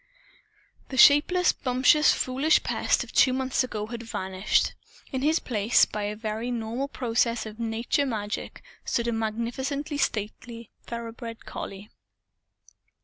[0.89, 4.73] The shapeless, bumptious, foolish Pest of two months ago had vanished.
[5.11, 10.71] In his place, by a very normal process of nature magic, stood a magnificently stately
[10.87, 11.91] thoroughbred collie.